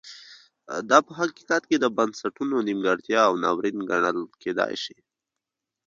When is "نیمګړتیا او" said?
2.67-3.33